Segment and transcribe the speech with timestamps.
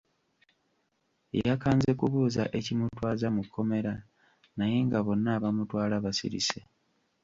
[1.47, 3.93] Yakanze kubuuza ekimutwaza mu kkomera
[4.57, 6.59] naye nga bonna abamutwala basirise.